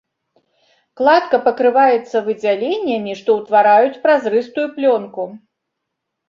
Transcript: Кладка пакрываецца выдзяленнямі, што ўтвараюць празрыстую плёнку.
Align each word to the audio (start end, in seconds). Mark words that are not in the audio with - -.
Кладка 1.01 1.37
пакрываецца 1.47 2.17
выдзяленнямі, 2.29 3.11
што 3.21 3.29
ўтвараюць 3.41 4.01
празрыстую 4.07 4.67
плёнку. 4.79 5.29